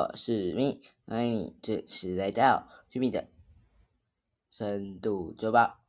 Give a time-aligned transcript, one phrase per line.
[0.00, 3.28] 我是咪，欢迎你准时来到居民的
[4.48, 5.84] 深度周报。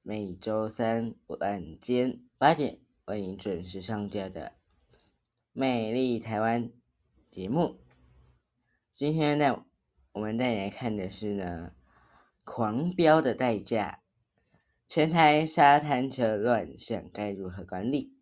[0.00, 4.54] 每周三晚间八点，欢迎准时上架的
[5.52, 6.70] 《美丽台湾》
[7.30, 7.78] 节目。
[8.94, 9.66] 今天呢，
[10.12, 11.74] 我们带你来看的是呢，
[12.42, 14.00] 狂飙的代价，
[14.88, 18.13] 全台沙滩车乱象该如何管理？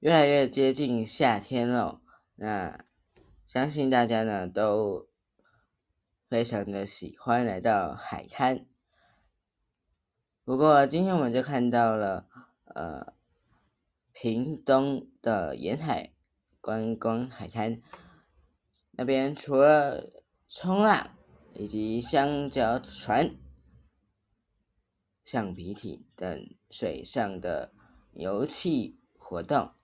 [0.00, 2.00] 越来越接近夏天了，
[2.36, 2.84] 那
[3.48, 5.08] 相信大家呢都
[6.28, 8.64] 非常的喜欢来到海滩。
[10.44, 12.28] 不过今天我们就看到了，
[12.66, 13.12] 呃，
[14.12, 16.12] 屏东的沿海
[16.60, 17.82] 观光海滩
[18.92, 21.10] 那边，除了冲浪
[21.54, 23.34] 以及香蕉船、
[25.24, 27.72] 橡皮艇等水上的
[28.12, 29.74] 游戏活动。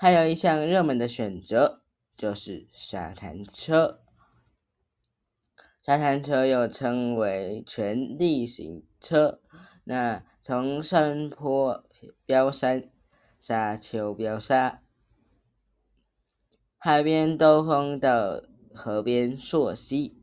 [0.00, 1.82] 还有一项热门的选择
[2.16, 4.00] 就是沙滩车。
[5.82, 9.40] 沙滩车又称为全地形车，
[9.82, 11.84] 那从山坡
[12.24, 12.92] 飙山、
[13.40, 14.84] 沙丘飙沙、
[16.76, 18.40] 海边兜风到
[18.72, 20.22] 河边溯溪，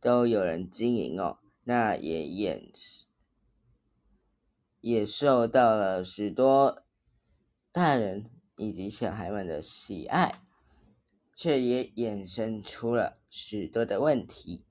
[0.00, 1.38] 都有人经营哦。
[1.62, 2.72] 那也也
[4.80, 6.82] 也受到了许多
[7.70, 8.28] 大人。
[8.56, 10.42] 以及小孩们的喜爱，
[11.34, 14.64] 却也衍生出了许多的问题。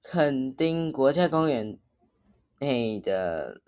[0.00, 1.80] 垦丁国家公园
[2.60, 3.62] 内的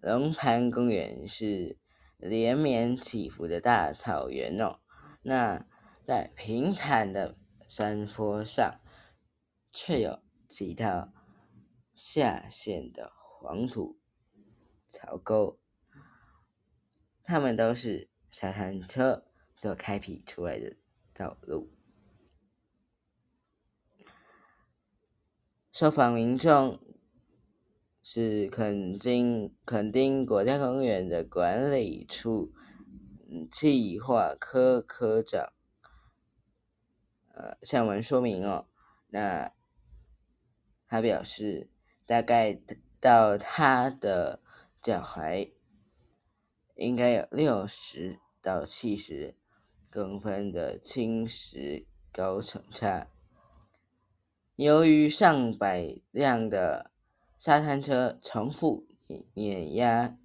[0.00, 1.78] 龙盘公园是
[2.18, 4.80] 连绵起伏的大草原哦，
[5.22, 5.66] 那
[6.06, 7.34] 在平坦的
[7.66, 8.80] 山坡上，
[9.72, 11.12] 却有几道
[11.94, 13.98] 下陷的黄土
[14.86, 15.58] 槽沟。
[17.28, 20.78] 他们都是沙滩车所开辟出来的
[21.12, 21.70] 道路。
[25.70, 26.80] 受访民众
[28.02, 32.54] 是垦丁垦丁国家公园的管理处
[33.50, 35.52] 计划科科长，
[37.34, 38.70] 呃，向我们说明哦。
[39.08, 39.52] 那
[40.86, 41.70] 他表示，
[42.06, 42.58] 大概
[42.98, 44.40] 到他的
[44.80, 45.57] 脚踝。
[46.78, 49.34] 应该有六十到七十
[49.90, 53.10] 公分的侵蚀高程差。
[54.54, 56.92] 由于上百辆的
[57.36, 58.86] 沙滩车重复
[59.34, 60.16] 碾压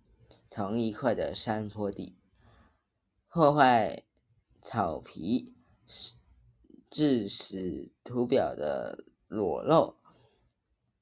[0.47, 2.15] 同一块的山坡地，
[3.27, 4.03] 破坏
[4.61, 5.55] 草皮，
[6.87, 9.95] 致使土表的裸露。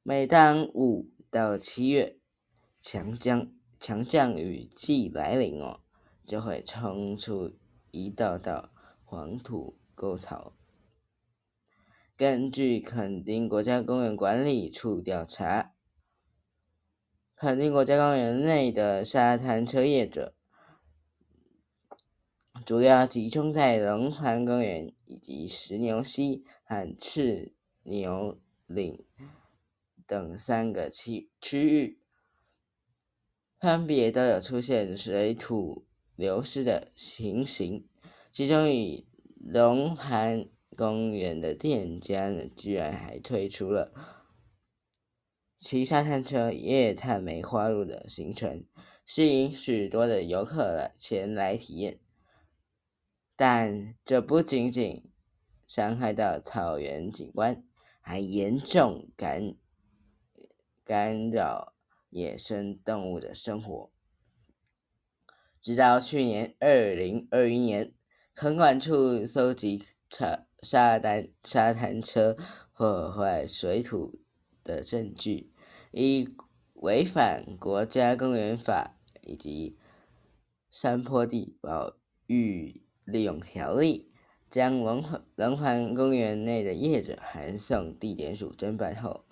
[0.02, 2.18] 每当五到七月，
[2.80, 3.52] 强降。
[3.82, 5.82] 强降雨季来临哦，
[6.24, 7.58] 就会冲出
[7.90, 8.72] 一道道
[9.04, 10.56] 黄土沟槽。
[12.16, 15.74] 根据垦丁国家公园管理处调查，
[17.36, 20.36] 垦丁国家公园内的沙滩车业者，
[22.64, 29.04] 主要集中在龙潭公园以及石牛溪和赤牛岭
[30.06, 32.01] 等三个区区域。
[33.62, 35.86] 分别都有出现水土
[36.16, 37.88] 流失的情形，
[38.34, 43.94] 其中以龙潭公园的店家呢，居然还推出了
[45.60, 48.66] 骑沙滩车夜探梅花鹿的行程，
[49.06, 52.00] 吸引许多的游客来前来体验。
[53.36, 55.04] 但这不仅仅
[55.64, 57.64] 伤害到草原景观，
[58.00, 59.56] 还严重干
[60.84, 61.76] 干扰。
[62.12, 63.92] 野生动物的生活，
[65.62, 67.94] 直到去年二零二一年，
[68.36, 72.38] 垦管处搜集沙沙滩沙滩车
[72.74, 74.20] 破坏水土
[74.64, 75.52] 的证据，
[75.92, 76.30] 以
[76.76, 79.80] 违反国家公园法以及
[80.70, 81.98] 山坡地保
[82.28, 84.12] 育利用条例，
[84.50, 85.04] 将龙
[85.36, 89.26] 龙环公园内的业者函送地检署侦办后，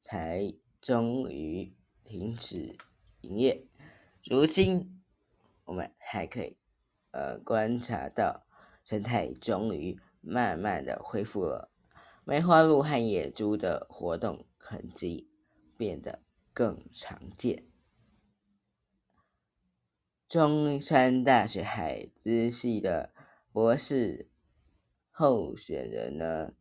[0.00, 0.54] 才。
[0.78, 1.75] 终于
[2.06, 2.76] 停止
[3.22, 3.66] 营业。
[4.24, 5.02] 如今，
[5.64, 6.56] 我们还可以
[7.10, 8.46] 呃观察到
[8.84, 11.72] 生态终于慢慢的恢复了，
[12.24, 15.28] 梅花鹿和野猪的活动痕迹
[15.76, 16.22] 变得
[16.52, 17.66] 更常见。
[20.28, 23.12] 中山大学海资系的
[23.52, 24.30] 博士
[25.10, 26.52] 候选人呢，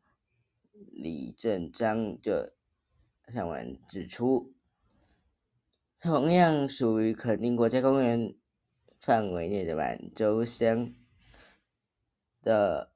[0.74, 2.52] 李正章就
[3.32, 4.55] 上文指出，
[6.00, 8.36] 同样属于垦丁国家公园
[9.00, 10.94] 范围内的满洲乡
[12.42, 12.92] 的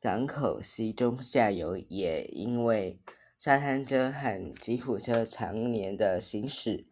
[0.00, 3.00] 港口西中下游，也因为
[3.38, 6.86] 沙滩车和吉普车常年的行驶，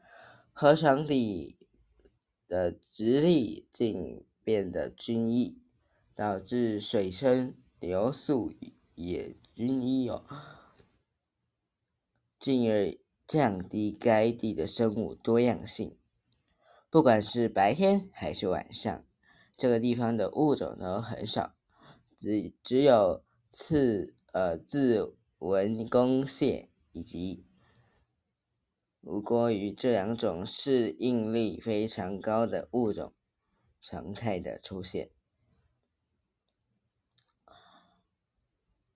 [0.52, 1.58] 河床底。
[2.49, 5.62] 的直立竟变得均一，
[6.14, 8.52] 导致水深流速
[8.94, 10.23] 也均一哦，
[12.38, 12.94] 进而
[13.27, 15.97] 降低该地的生物多样性。
[16.91, 19.05] 不管是白天还是晚上，
[19.57, 21.55] 这个地方的物种都很少，
[22.17, 27.47] 只只有刺呃自文公蟹以及。
[29.01, 33.13] 吴国鱼这两种适应力非常高的物种
[33.81, 35.11] 常态的出现。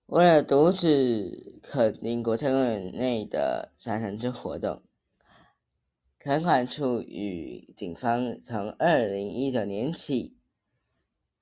[0.07, 4.81] 为了阻止垦丁国家公园内的杀人之活动，
[6.17, 10.37] 垦管处与警方从二零一九年起，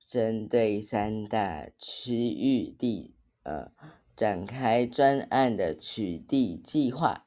[0.00, 3.14] 针对三大区域地
[3.44, 3.70] 呃
[4.16, 7.24] 展开专案的取缔计划。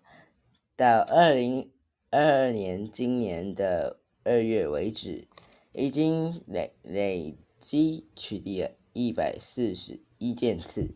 [0.75, 1.71] 到二零
[2.09, 5.29] 二二年今年的二月为止，
[5.71, 10.95] 已经累累积取缔了一百四十一件次。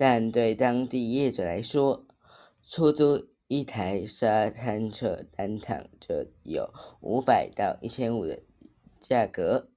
[0.00, 2.06] 但对当地业者来说，
[2.68, 8.44] 出租一台沙滩车单趟就有五百到一千五的
[9.00, 9.72] 价格，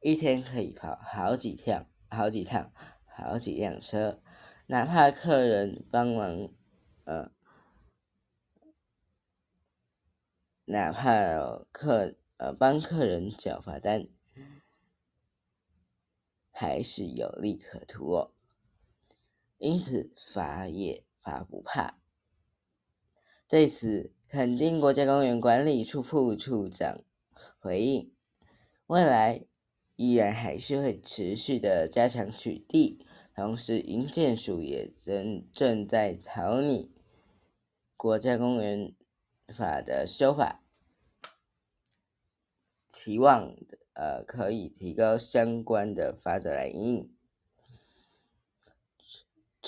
[0.00, 2.72] 一天可以跑好几趟、好几趟、
[3.04, 4.22] 好几辆车，
[4.68, 6.48] 哪怕客人帮忙，
[7.04, 7.30] 呃。
[10.68, 14.08] 哪怕客呃帮客人缴罚单，
[16.50, 18.35] 还是有利可图哦。
[19.58, 21.98] 因此罚也罚不怕。
[23.48, 27.02] 对此，垦丁国家公园管理处副处长
[27.58, 28.12] 回应：
[28.86, 29.46] 未来
[29.96, 32.98] 依然还是会持续的加强取缔，
[33.34, 36.92] 同时营建署也正正在草拟
[37.96, 38.94] 国家公园。
[39.54, 40.64] 法的修法，
[42.88, 43.54] 期望
[43.94, 47.15] 呃可以提高相关的法则来应。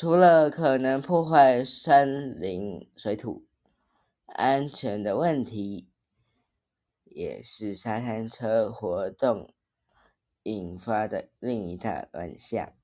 [0.00, 3.48] 除了可能破坏山林水土
[4.26, 5.90] 安全的问题，
[7.02, 9.52] 也是沙滩车活动
[10.44, 12.74] 引发的另一大乱象。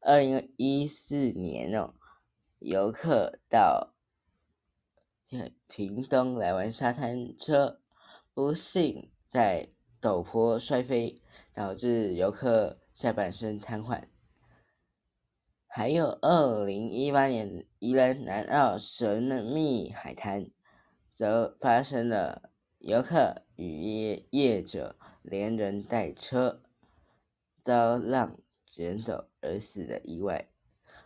[0.00, 1.92] 二零一四年哦，
[2.60, 3.92] 游客到。
[5.68, 7.82] 屏东来玩沙滩车，
[8.32, 9.68] 不幸在
[10.00, 11.20] 陡坡摔飞，
[11.52, 14.04] 导致游客下半身瘫痪。
[15.72, 20.50] 还有二零一八年宜兰南澳神秘海滩，
[21.14, 22.50] 则发生了
[22.80, 26.60] 游客与业业者连人带车
[27.62, 30.50] 遭浪卷走而死的意外。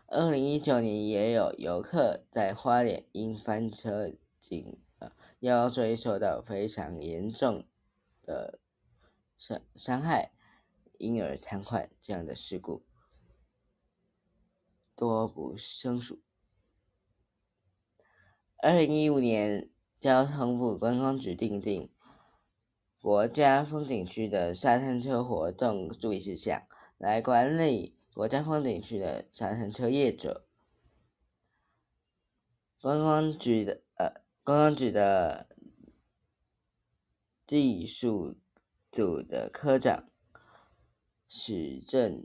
[0.07, 7.67] 二零一九年也有游客在花莲因翻车颈呃腰椎受到非常严重
[8.23, 8.59] 的
[9.37, 10.33] 伤伤害，
[10.97, 12.87] 因而瘫痪这样的事故
[14.97, 16.23] 多不胜数。
[18.59, 19.71] 二零一五年，
[20.01, 21.93] 交通部观光局定定
[23.01, 26.67] 国家风景区的沙滩车活动注意事项，
[26.99, 27.99] 来管理。
[28.15, 30.47] 国家风景区的沙滩车业者，
[32.81, 35.49] 观光局的呃，观光局的
[37.45, 38.37] 技术
[38.89, 40.09] 组的科长
[41.27, 42.25] 许正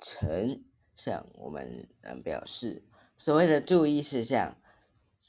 [0.00, 0.64] 成
[0.98, 2.82] 向我们嗯表示，
[3.16, 4.58] 所谓的注意事项，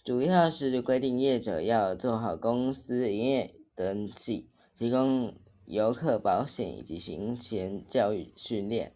[0.03, 5.33] 主要是规定业者要做好公司营业登记，提供
[5.65, 8.93] 游客保险以及行前教育训练。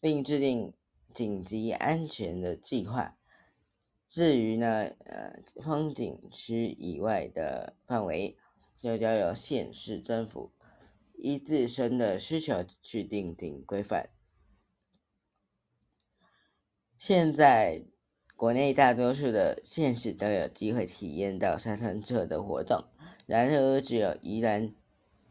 [0.00, 0.74] 并制定
[1.14, 3.16] 紧急安全的计划。
[4.08, 8.36] 至于呢，呃，风景区以外的范围，
[8.80, 10.50] 就交由县市政府
[11.14, 14.10] 依自身的需求去定定规范。
[17.04, 17.82] 现在
[18.36, 22.84] 国内大多数的县市都有机会体验到沙滩车的活动，
[23.26, 24.72] 然而只有宜兰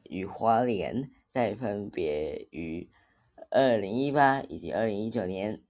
[0.04, 2.92] 与花莲在分别于
[3.50, 5.64] 二零一八以及二零一九年，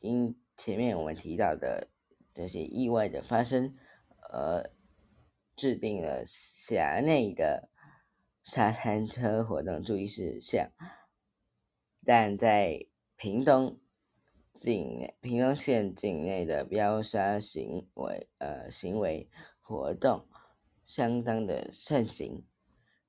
[0.00, 1.86] 因前面我们提到的
[2.34, 3.76] 这些意外的发生，
[4.32, 4.68] 而
[5.54, 7.70] 制定了辖内的
[8.42, 10.72] 沙滩车活动注意事项，
[12.04, 13.78] 但在屏东。
[14.54, 19.28] 境内屏东县境内的飙沙行为，呃，行为
[19.60, 20.28] 活动
[20.84, 22.46] 相当的盛行，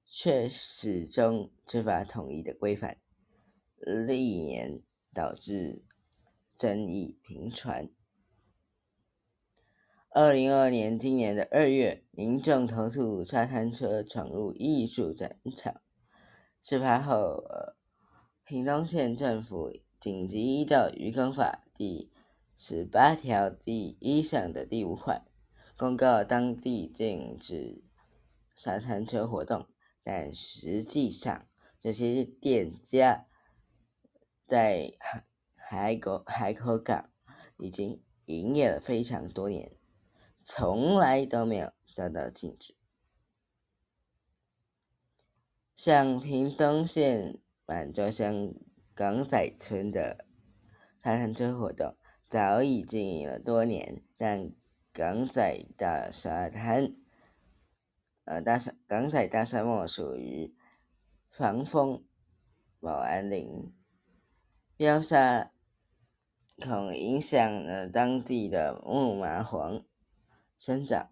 [0.08, 2.98] 却始终缺乏统一的规范，
[3.78, 4.82] 历年
[5.14, 5.86] 导致
[6.58, 7.92] 争议频传。
[10.10, 15.80] 二零二二年今年的二月，民众投诉沙滩车闯入艺术展场，
[16.60, 17.76] 事发后，呃，
[18.44, 19.72] 屏东县政府。
[20.00, 22.12] 紧急依照《渔港法》第
[22.56, 25.26] 十八条第一项的第五款，
[25.78, 27.84] 公告当地禁止
[28.56, 29.68] 沙滩车活动，
[30.04, 31.48] 但实际上
[31.80, 33.26] 这些店家
[34.46, 35.26] 在海
[35.58, 37.10] 海口海口港
[37.58, 39.76] 已经营业了非常多年，
[40.44, 42.76] 从来都没有遭到禁止。
[45.76, 48.54] 像屏东县满洲乡。
[48.96, 50.26] 港仔村的
[51.04, 51.98] 沙滩车活动
[52.30, 54.54] 早已经营了多年，但
[54.94, 56.96] 港仔大沙滩，
[58.24, 60.56] 呃，大沙港仔大沙漠属于
[61.30, 62.06] 防风
[62.80, 63.76] 保安林，
[64.78, 65.52] 标沙
[66.62, 69.84] 恐影响了当地的木麻黄
[70.58, 71.12] 生长。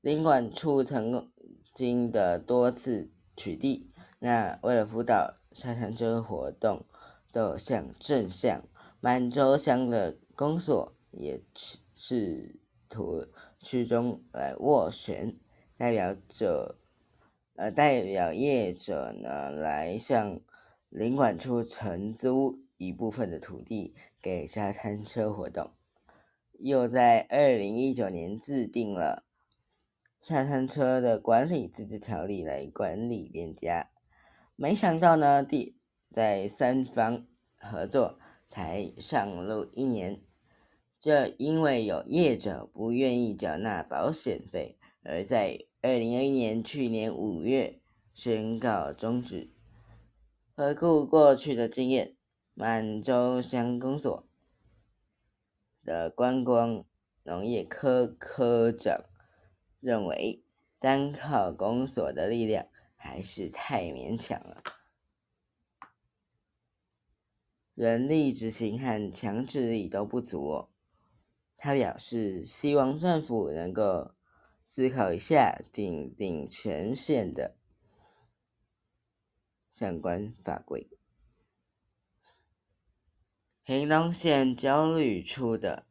[0.00, 1.30] 领管处曾
[1.74, 6.86] 经的多次取缔，那为了辅导沙滩车活动。
[7.34, 8.62] 走向正向，
[9.00, 11.42] 满洲乡的公所也
[11.92, 13.26] 试图
[13.60, 15.36] 区中来斡旋，
[15.76, 16.78] 代表者
[17.56, 20.40] 呃代表业者呢来向
[20.88, 25.72] 领管处承租一部分的土地给沙滩车活动，
[26.60, 29.24] 又在二零一九年制定了
[30.22, 33.90] 沙滩车的管理自治条例来管理店家，
[34.54, 35.76] 没想到呢第。
[36.14, 40.22] 在三方合作才上路一年，
[40.96, 47.80] 这因为有业者不愿意缴纳保险费，而在二零二一年去年五月
[48.12, 49.50] 宣告终止。
[50.54, 52.14] 回顾过去的经验，
[52.54, 54.24] 满洲乡公所
[55.84, 56.84] 的观光
[57.24, 59.02] 农业科科长
[59.80, 60.44] 认为，
[60.78, 64.62] 单靠公所的力量还是太勉强了。
[67.74, 70.68] 人力执行和强制力都不足。
[71.56, 74.12] 他表示，希望政府能够
[74.64, 77.56] 思考一下，订定全县的
[79.72, 80.88] 相关法规。
[83.64, 85.84] 屏东县交旅处的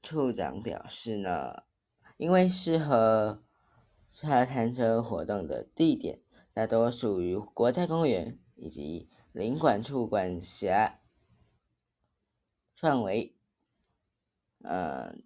[0.00, 1.64] 处长表示呢，
[2.16, 3.42] 因为适合
[4.08, 6.22] 沙滩车活动的地点
[6.54, 9.10] 大多属于国家公园以及。
[9.34, 11.00] 领管处管辖
[12.76, 13.34] 范围，
[14.62, 15.16] 呃，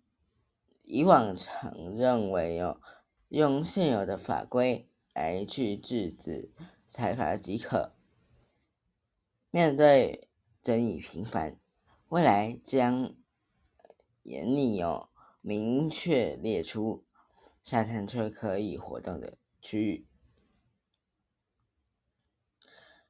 [0.85, 2.81] 以往常认为哦，
[3.29, 6.51] 用现有的法规来去制止
[6.87, 7.95] 采罚即可。
[9.51, 10.31] 面对
[10.63, 11.61] 争议频繁，
[12.09, 13.15] 未来将
[14.23, 15.11] 严厉哦，
[15.43, 17.05] 明确列出
[17.63, 20.08] 沙滩车可以活动的区域。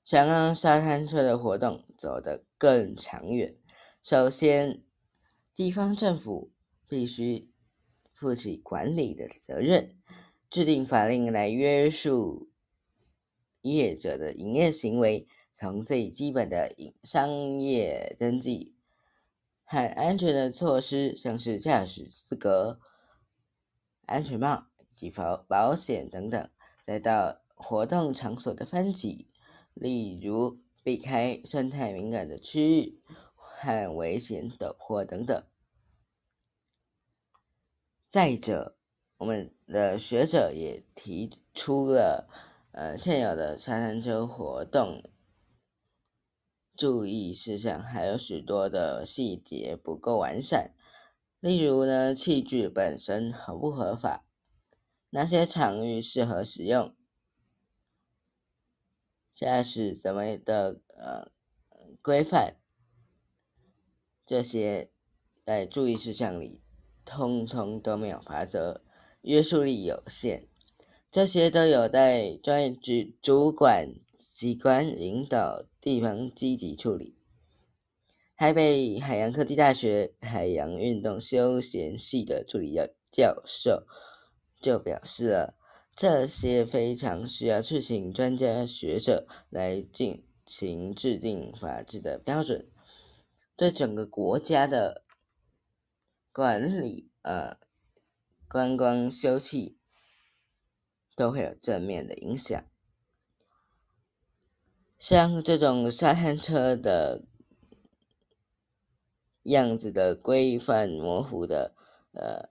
[0.09, 3.55] 想让沙滩车的活动走得更长远，
[4.01, 4.83] 首先，
[5.55, 6.51] 地方政府
[6.89, 7.53] 必须
[8.15, 9.99] 负起管理的责任，
[10.49, 12.49] 制定法令来约束
[13.61, 18.79] 业者的营业行为，从最基本的商业登记
[19.63, 22.81] 和安全的措施，像是驾驶资格、
[24.07, 26.49] 安全帽及保保险等等，
[26.87, 29.29] 再到活动场所的分级。
[29.81, 33.01] 例如，避开生态敏感的区域
[33.35, 35.43] 和危险陡坡等等。
[38.09, 38.77] 再者，
[39.19, 42.29] 我们的学者也提出了，
[42.73, 45.03] 呃，现有的沙滩车活动
[46.77, 50.75] 注意事项还有许多的细节不够完善。
[51.41, 54.25] 例如呢，器具本身合不合法？
[55.11, 56.95] 哪些场域适合使用？
[59.39, 61.31] 驾驶怎么的呃
[62.03, 62.57] 规范，
[64.27, 64.91] 这些
[65.47, 66.61] 在注意事项里，
[67.05, 68.83] 通通都没有法则，
[69.21, 70.49] 约束力有限，
[71.09, 73.95] 这些都有待专业局主管
[74.35, 77.17] 机关领导地方积极处理。
[78.37, 83.87] 台北海洋科技大学海洋运动休闲系的助理教教授
[84.61, 85.58] 就表示了，
[85.99, 92.71] 这些非常需要去请专家学者来进行制定法治的标准，
[93.57, 95.05] 对整个国家的。
[96.31, 97.59] 管理呃，
[98.47, 99.77] 观光休憩
[101.17, 102.65] 都会有正面的影响。
[104.97, 107.25] 像这种沙滩车的
[109.45, 111.75] 样子的规范模糊的
[112.13, 112.51] 呃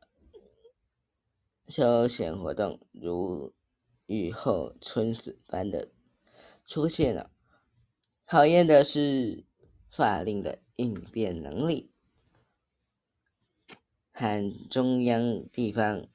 [1.67, 3.53] 休闲活动，如
[4.05, 5.91] 雨后春笋般的
[6.65, 7.31] 出现了，
[8.25, 9.45] 考验的是
[9.91, 11.91] 法令的应变能力。
[14.13, 16.07] 和中央地方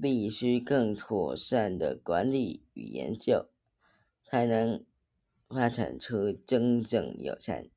[0.00, 3.50] 必须更妥善的管理与研究，
[4.22, 4.86] 才能
[5.48, 7.68] 发展出真正友善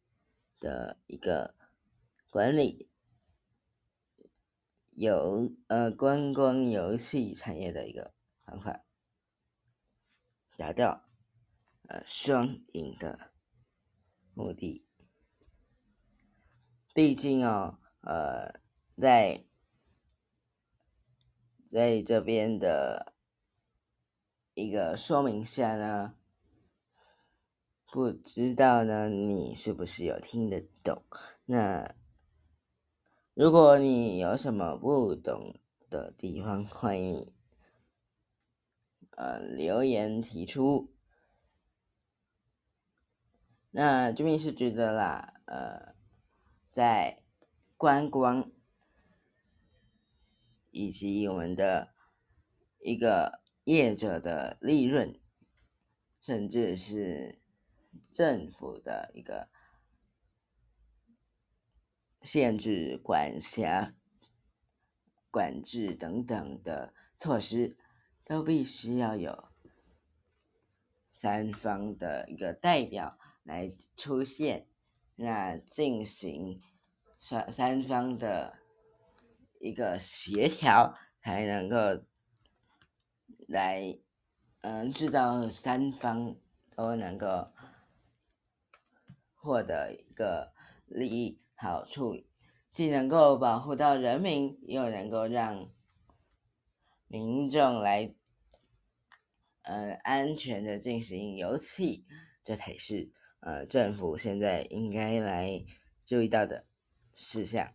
[0.60, 1.55] 的一个
[2.29, 2.88] 管理
[4.98, 8.84] 游呃观光游戏产业的一个方法，
[10.58, 11.08] 达到
[11.88, 13.32] 呃双赢的
[14.34, 14.86] 目的。
[16.94, 18.68] 毕竟哦，呃。
[19.00, 19.46] 在
[21.68, 23.13] 在这边的
[24.56, 26.18] 一个说明下呢，
[27.92, 31.06] 不知道呢你是不是有听得懂？
[31.46, 31.96] 那
[33.39, 35.53] 如果你有什么不懂
[35.91, 37.34] 的地方， 欢迎你
[39.12, 40.91] 呃留言提出。
[43.70, 45.94] 那这边是觉得啦，呃，
[46.72, 47.22] 在
[47.77, 48.51] 观光。
[50.72, 51.94] 以及我们的
[52.79, 55.20] 一个业者的利润，
[56.19, 57.39] 甚至是
[58.12, 59.50] 政府的一个
[62.21, 63.93] 限制、管辖、
[65.32, 67.77] 管制等等的措施，
[68.23, 69.49] 都必须要有
[71.12, 74.67] 三方的一个代表来出现，
[75.15, 76.62] 那进行
[77.19, 78.60] 三三方的。
[79.60, 82.06] 一个协调才能够
[83.47, 83.97] 来，
[84.62, 86.38] 嗯，制造三方
[86.75, 87.51] 都能够
[89.34, 90.53] 获得一个
[90.86, 92.24] 利益好处，
[92.72, 95.67] 既能够保护到人民，又能够让
[97.08, 98.13] 民众来，
[99.63, 102.06] 呃，安全的进行游戏，
[102.43, 105.65] 这才是呃政府现在应该来
[106.06, 106.67] 注意到的
[107.15, 107.74] 事项。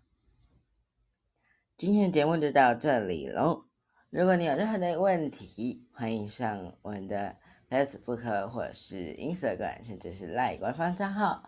[1.77, 3.67] 今天的节目就到这里喽。
[4.11, 7.37] 如果你有任何的问题，欢迎上我们的
[7.69, 11.43] Facebook 或者是 Instagram，甚至是赖官方账号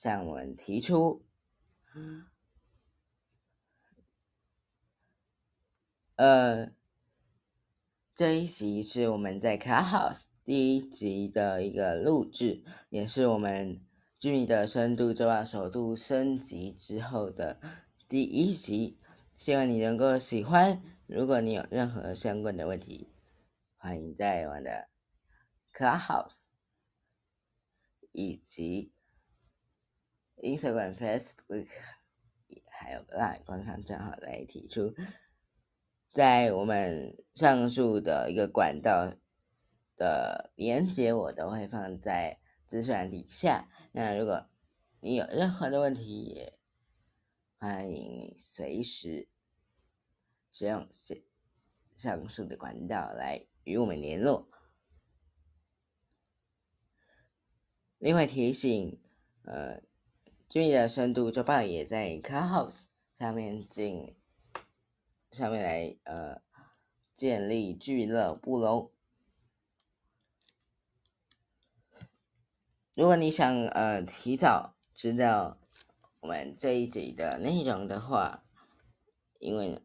[0.00, 1.26] 向我们提出。
[6.16, 6.72] 呃，
[8.14, 13.84] 这一集是我们在 Car House 第一集的一个录制，也是我们
[14.18, 17.60] 居民的深度周报首度升级之后的。
[18.08, 18.98] 第一集，
[19.36, 20.82] 希望你能够喜欢。
[21.06, 23.12] 如果你有任何相关的问题，
[23.76, 24.88] 欢迎在我的
[25.74, 26.46] Clubhouse
[28.12, 28.94] 以及
[30.42, 31.68] Instagram、Facebook
[32.70, 34.94] 还有 Line 官方账号来提出。
[36.12, 39.14] 在我们上述的一个管道
[39.96, 43.68] 的连接，我都会放在资讯栏底下。
[43.92, 44.50] 那如果
[45.00, 46.58] 你有任何的问题，也
[47.58, 49.28] 欢迎你随时
[50.50, 51.16] 使用上
[51.92, 54.50] 上述的管道来与我们联络。
[57.98, 59.00] 另外提醒，
[59.44, 59.80] 呃，
[60.50, 62.86] 君毅的深度周报也在 Clubhouse
[63.16, 64.16] 上面进
[65.30, 66.42] 上面来呃
[67.14, 68.90] 建立俱乐部喽。
[72.96, 75.56] 如果你想呃提早知道。
[76.22, 78.44] 我们这一集的内容的话，
[79.38, 79.80] 因为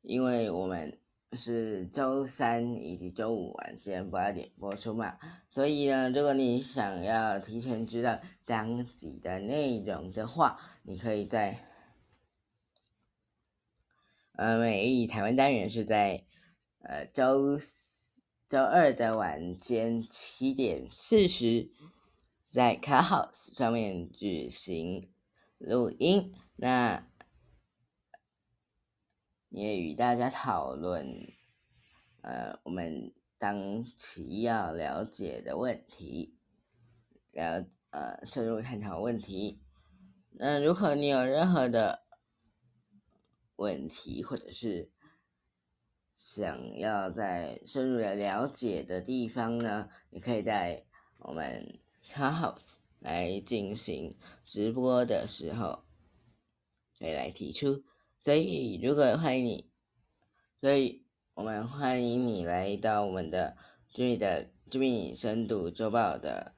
[0.00, 0.98] 因为我们
[1.34, 5.18] 是周三以及周五晚间八点播出嘛，
[5.48, 11.66] 所以呢，如果你想要提前知道当集的内容的话，你可以在
[14.32, 16.24] 呃每一台湾单元是在
[16.80, 17.58] 呃周
[18.48, 21.70] 周二的晚间七点四十。
[22.48, 25.08] 在 Clubhouse 上面举行
[25.56, 27.08] 录音，那
[29.52, 31.30] 也与大家讨论，
[32.22, 36.38] 呃，我们当期要了解的问题，
[37.32, 39.60] 了呃深入探讨问题。
[40.30, 42.04] 那如果你有任何的
[43.56, 44.90] 问题，或者是
[46.16, 50.86] 想要在深入的了解的地方呢，也可以在
[51.18, 55.84] 我们 Car House 来进行直播的时候，
[56.98, 57.84] 可以来提出。
[58.22, 59.70] 所以，如果欢迎你，
[60.60, 61.04] 所以
[61.34, 63.56] 我们欢迎你来到我们的
[63.92, 66.54] 居民的居民深度周报的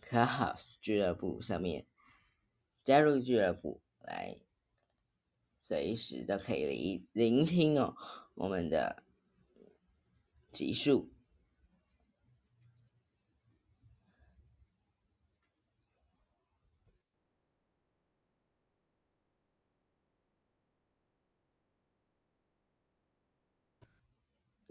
[0.00, 1.86] Clubhouse 俱乐部上面，
[2.82, 4.38] 加入俱乐部来，
[5.60, 7.94] 随时都可以聆聆听哦，
[8.34, 9.02] 我们的
[10.50, 11.11] 集数。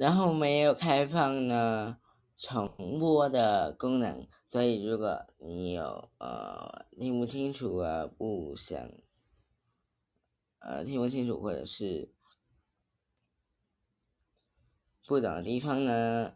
[0.01, 1.99] 然后我们也有开放呢
[2.35, 8.75] 重播的功能，所以如果你有呃听不清楚啊，不想
[10.57, 12.11] 呃听不清楚或者是
[15.05, 16.35] 不懂的地方呢，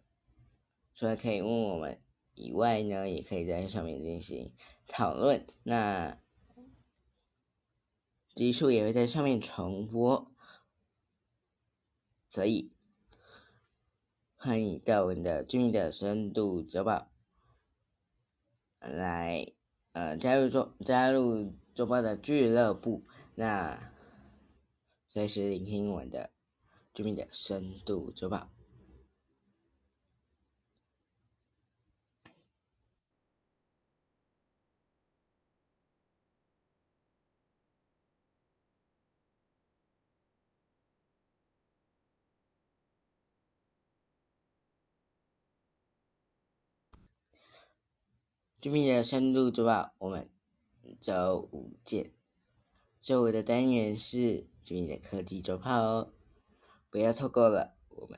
[0.94, 2.00] 除了可以问我们
[2.36, 4.54] 以外呢，也可以在上面进行
[4.86, 5.44] 讨论。
[5.64, 6.22] 那
[8.36, 10.32] 集数也会在上面重播，
[12.28, 12.75] 所以。
[14.46, 17.10] 欢迎到我们的居民的深度周报
[18.80, 19.52] 来，
[19.94, 23.04] 呃，加入周加入周报的俱乐部，
[23.34, 23.92] 那
[25.08, 26.30] 随时聆听我们的
[26.94, 28.55] 居民的深度周报。
[48.66, 50.28] 居民的深度周报，我们
[51.00, 52.14] 周五见。
[53.00, 56.14] 周五的单元是居民的科技周报哦，
[56.90, 57.76] 不要错过了。
[57.90, 58.18] 我们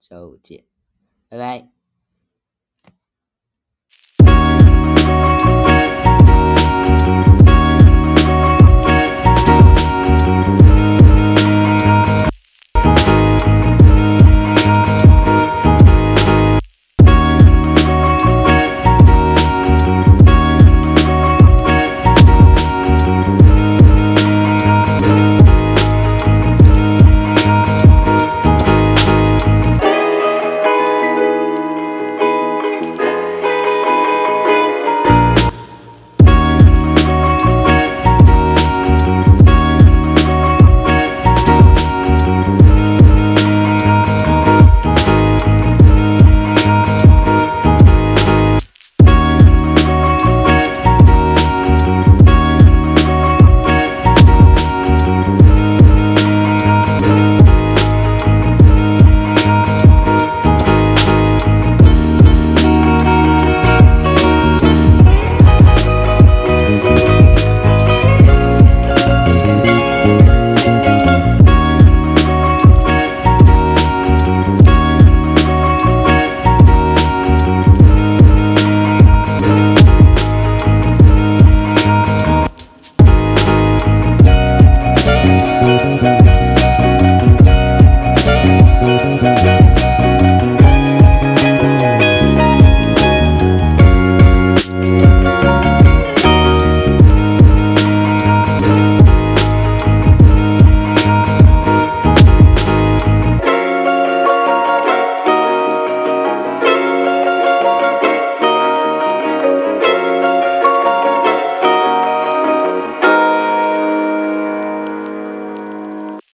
[0.00, 0.64] 周五见，
[1.28, 1.79] 拜拜。